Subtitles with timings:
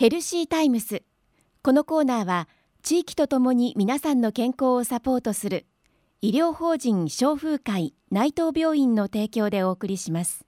[0.00, 1.02] ヘルシータイムス。
[1.62, 2.48] このコーナーは
[2.82, 5.66] 地域とともに皆さんの健康をサポートする
[6.22, 10.46] 医療法人消風会内藤病院の提供でお送りします。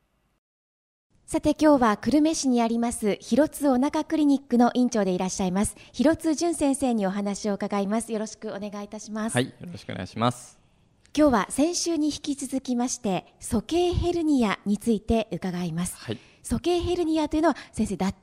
[1.27, 8.11] さて今日は久留米市にあります広津お腹クリニックの院長でいらっしゃいます広津淳先生にお話を伺います。
[8.11, 9.35] よろしくお願いいたします。
[9.35, 10.59] はいよろしくお願いします。
[11.15, 18.15] 今日は先週に引き続きまして鼠径ヘルニアについて伺います、はい鼠径ヘルニアというのは先生脱腸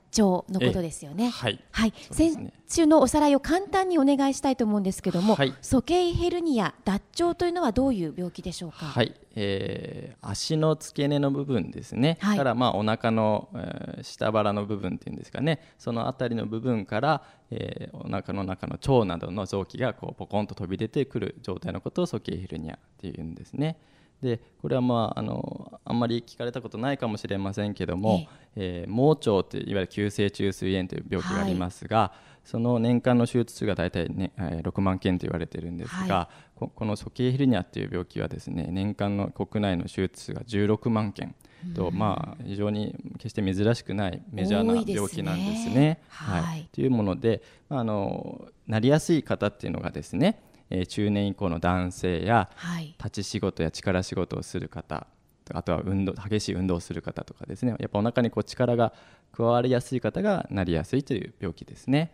[0.52, 1.30] のことですよね。
[1.30, 1.58] はい。
[1.72, 5.54] はい、先週のおさらいを簡単にお願いしたいと思うんですけども、はい。
[5.62, 8.86] 鼠径ヘルニア脱腸というのはどういう病気でしょうか？
[8.86, 12.36] はい、えー足の付け根の部分ですね、はい。
[12.36, 15.60] からまあお腹の、えー下腹の部分っていうんですかね。
[15.78, 23.78] そのあたりの部分から、えーお腹の中の腸などの臓器がこうポコンと飛び出てくる状態のことを鼠径ヘルニアっていうんですね。
[24.22, 32.12] でこれはまああのあんまり聞かれたことないかもしれませんけども、えー盲腸っていわゆる急性虫垂炎という病気がありますが、
[32.44, 41.34] その年間の手術数が大体、ねえー6万件と言われているんですが、はここの鼠径ヘルニアっていう病気はですね年間の国内の手術数が16万件
[41.74, 46.00] と、まあ、非常に決して珍しくないメジャーな病気なんですね。
[46.08, 46.68] はい。
[46.72, 52.94] というもので、まあ、あのなりやすい方っていうのがですね、えー中年以降の男性やはい。
[52.98, 55.06] 立ち仕事や力仕事をする方
[55.52, 58.92] あとは運動激しい運動をする方とかですねやっぱお腹にこう力が
[59.32, 62.12] 加わりやすい方がなりやすいという病気ですね。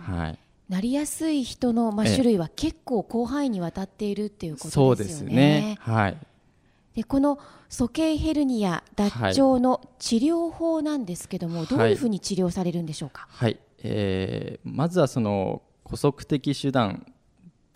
[0.00, 0.38] はい
[0.70, 4.86] なりやすい人のまあええ種類は結構広範囲にわたっているっていうことですよね。
[4.86, 5.78] そうですね。
[5.80, 6.16] はい。
[6.94, 7.38] でこの
[7.70, 13.28] 鼠径ヘルニア脱腸の治療法なんですけども、はいどういうふうに治療されるんでしょうか？
[13.30, 17.06] はい、えーまずはその補足的手段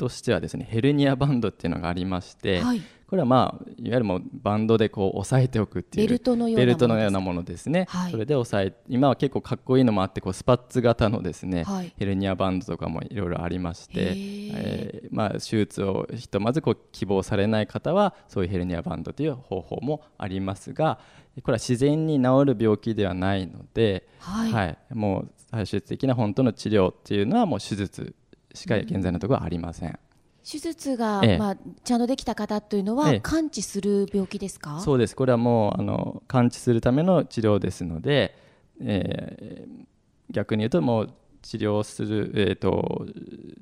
[0.03, 2.83] としてはですねヘルニアバンドっていうのがありまして、はい。
[3.07, 8.11] これはまあいわゆるもうバンドでこう押さえておくっていうベルトのようなものですベルトのようなものですね、はい。
[8.11, 11.93] それで押さえ今は結構かっこいいのもあってこうスパッツ型のですね、はい。
[11.97, 20.99] ヘルニアバンドとかもいろいろありまして、えーまあ、手術をひとまずこう希望されない方はそういうヘルニアバンドという方法もありますが
[21.43, 24.95] これは自然に治る病気ではないので、はい。
[24.95, 28.15] もう最終的な本当の治療っていうのはもう手術
[28.55, 29.99] しか現在のところはありません。
[30.45, 31.39] 手術が、ええ。
[31.39, 33.21] まあ、ちゃんとできた方というのは、ええ。
[33.21, 34.81] 完治する病気ですか？
[34.81, 35.15] そうです。
[35.17, 38.37] これはもうあの完治するための治療ですので、
[38.81, 39.87] えー
[40.31, 41.11] 逆に言うともう
[41.43, 43.05] 治療する、えー、と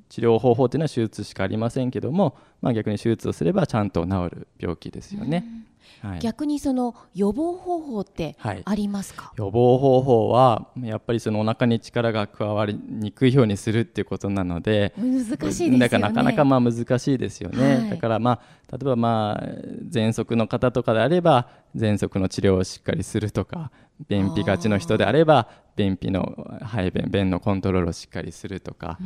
[0.09, 5.60] 治療方法というのは手術しかありませんけども、まあ、逆に手術をすればちゃんと治る病気ですよね。
[6.03, 8.63] はい、逆にその予防方法ってはい。
[8.65, 15.79] ありますか、予防方法はやっぱりそのお腹に力が加わりにくいようにするっていうことなので難しいですよね。
[15.79, 17.91] だからなかなかまあ難しいですよね、はい。
[17.91, 19.45] だからまあ例えばまあ
[19.91, 23.71] 喘息の方とかであれば喘息の治療をしっかりするとか
[24.09, 25.49] 便秘がちの人であれば
[25.81, 28.99] 便秘の排便便のコントロールをしっかりするとか、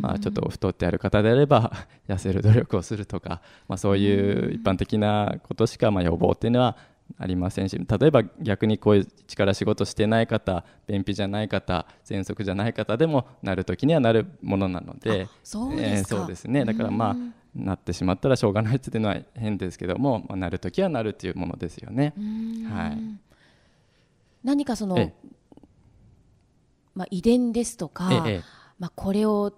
[0.00, 1.72] まあ、ちょっと太ってある方であれば
[2.08, 6.76] 痩せる努力をするとか、まあ、そういう一般的なことしかまあ予防っていうのは
[7.18, 17.16] ありませんし例えば逆にこういう力仕事してない方便秘じゃない方喘息じゃない方でもなる時にはなるものなのでそうですかそうですねだからまあ
[17.56, 22.14] なってしまったらしょうがないっていうのは変ですけども、まあ、なる時はなるっていうものですよね。
[22.70, 23.30] はい
[24.42, 25.12] 何かその、
[26.94, 28.42] まあ、遺伝ですとか、ええ
[28.78, 29.52] まあ、これを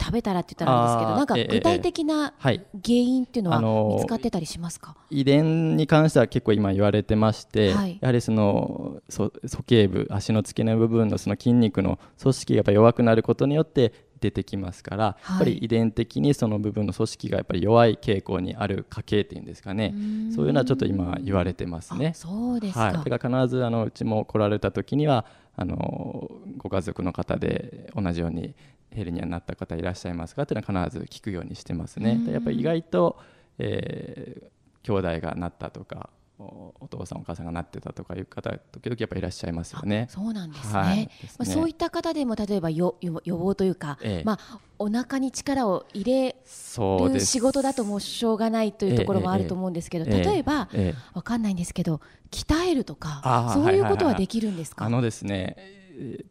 [0.00, 2.66] 食べたらって言ったらですけどなんかええ具体的なはい。
[2.72, 7.98] 原因っていうのはあのー見つかってたりしますか、遺伝に関しては結構今言われてまして、はい。
[8.00, 15.30] やはりそのそ鼠径部足の付け根部分のその筋肉の組織がやっぱ弱くなることによって出てきますから、はい。
[15.30, 19.94] やっぱり遺伝的にその部分の組織がやっぱり弱い傾向にある家系っていうんですかね。
[20.34, 22.08] そういうのはちょっと今言われてますね。
[22.08, 22.14] あ。
[22.14, 28.54] そうですか、はい、だから必ずあのうちも来られた時にはあのご家族の方で同じように
[28.90, 32.16] ヘルニアになった方いらっしゃいますかっていうのは必ず聞くようにしてますね。
[32.24, 33.18] でやっぱり意外と、
[33.58, 34.56] えー
[34.86, 40.06] 兄弟がなったとかおお父さんお母さんがなってたとかいう方時々やっぱいらっしゃいますよね。
[40.10, 41.10] そうなんですね,、はい。
[41.38, 44.24] まあ、そういった方でも例えばよ予予防というか、ええ。
[44.24, 50.24] まあ、お腹に力を入れる仕事だともうしょうがないというところもあると思うんですけど、ええ。
[50.24, 50.98] 例えば、ええ。
[51.14, 52.00] わかんないんですけど
[52.30, 55.86] 鍛えるとかそういうことはできるんですか、あのですね、えー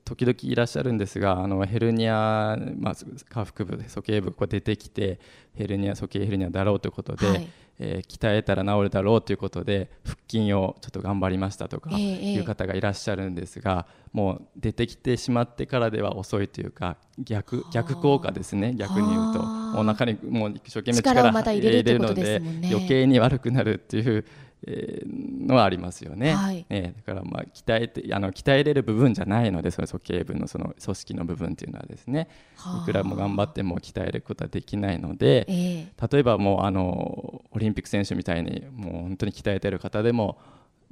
[0.05, 5.19] 時々いらっしゃるんですが、あのヘルニア、まあ、下腹部、鼠径部こう出てきて、
[5.55, 7.49] ヘルニア、鼠径ヘルニアだろうということで、はい
[7.79, 12.33] えー鍛えたら治るだろうということで、腹筋をちょっと頑張りましたとかええええ。
[12.35, 19.79] いう方がいらっしゃるんですが、もう出てきてしまってからでは遅いというか、逆逆効果ですね、逆に言うと、はあ。
[19.79, 24.25] お腹にもう一生懸命力力をまた入れるってことで余計に悪くなるっていう、
[24.67, 26.33] えーのはありますよね。
[26.33, 26.65] はい。
[26.69, 32.27] えーだからまあ鍛えてあの鍛えれる部分じゃないのでその鼠径部のその組織の部分っていうのはですね。
[32.55, 32.81] はあ。
[32.81, 36.07] いくらも頑張っても鍛えることはできないのでええ。
[36.11, 40.37] 例えばもうあのオリンピック選手みたいにもう本当に鍛えてる方でも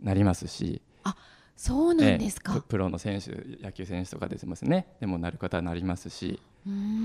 [0.01, 0.81] なりますし。
[1.55, 2.53] そうなんですか。
[2.53, 2.67] ええプ。
[2.67, 3.31] プロの選手
[3.63, 4.87] 野球選手とかですますね。
[4.99, 6.39] でもなる方はなりますし、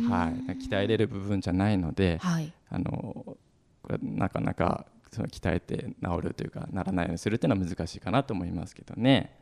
[0.08, 2.52] はい、鍛えれる部分じゃないので、はい。
[2.70, 3.36] あの
[3.82, 9.36] これなかなかその鍛えて治るというかならないようにするっていうのは難しいかなと思いますけどね。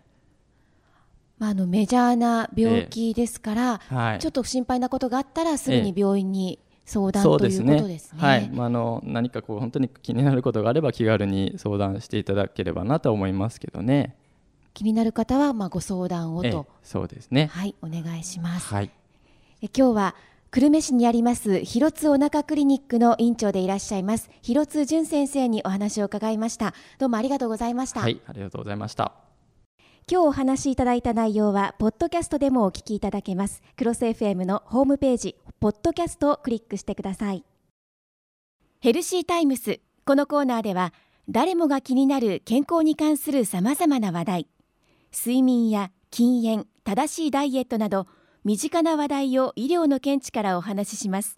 [1.39, 8.21] まあ、あのメジャーな病気ですから、はい、ちょっと心配なことがあったらすぐに病院に相談、そうということですね。
[8.21, 14.17] はい、まあ、あの何かこう本当に気になることがあれば気軽に相談していただければなと思いますけどね。
[14.73, 17.51] 気になる方はまあご相談をええと、そうですね。
[17.53, 18.73] はい、お願いします。
[18.73, 18.91] はい、
[19.63, 20.15] え今日は
[20.53, 29.26] 久留米市にあります広津お腹クリニックの院長でいらっしゃいます広津淳先生にお話を伺いましたどうもありがとうございました、はい、ありがとうございました。
[30.09, 33.61] 今日お話しいただいた内容はポッドキャストでもお聞きいただけます。
[33.77, 37.45] クロス FM のホームページポッドキャストをクリックしてください。
[38.79, 40.95] ヘルシータイムスこのコーナーでは
[41.29, 44.49] 誰もが気になる健康に関するさまざまな話題。
[45.13, 48.07] 睡眠や禁煙正しいダイエットなど
[48.45, 51.37] 身近な話題を医療の見地からお話しします。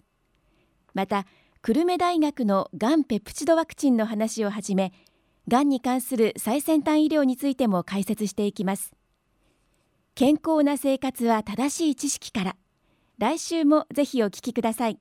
[0.93, 1.25] また
[1.63, 4.93] 久留米大学のがんペプチドワクチンの話をはじめ
[5.49, 8.93] がんに関する最先端医療についても解説していきます。
[10.13, 12.55] 健康な生活は正しい知識から。
[13.17, 14.99] 来週もぜひお聞きください。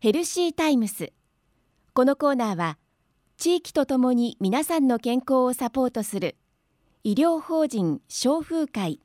[0.00, 1.12] ヘルシータイムス。
[1.92, 2.78] このコーナーは
[3.36, 6.36] 地域とともに皆さんの健康をサポートする
[7.04, 9.00] 医療法人消風会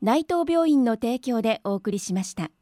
[0.00, 2.52] 内藤病院の提供でお送りしました。